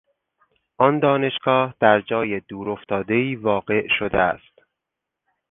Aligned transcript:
آن 0.77 0.99
دانشگاه 0.99 1.75
در 1.79 2.01
جای 2.01 2.39
دورافتادهای 2.39 3.35
واقع 3.35 3.87
شده 3.99 4.17
است. 4.17 4.59